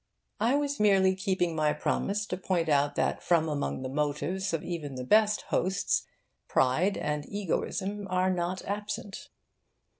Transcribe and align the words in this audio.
I 0.39 0.55
was 0.55 0.79
merely 0.79 1.15
keeping 1.15 1.55
my 1.55 1.73
promise 1.73 2.25
to 2.25 2.35
point 2.35 2.69
out 2.69 2.95
that 2.95 3.21
from 3.21 3.47
among 3.47 3.83
the 3.83 3.87
motives 3.89 4.51
of 4.51 4.63
even 4.63 4.95
the 4.95 5.03
best 5.03 5.43
hosts 5.53 6.07
pride 6.47 6.97
and 6.97 7.23
egoism 7.29 8.07
are 8.09 8.31
not 8.33 8.63
absent. 8.65 9.29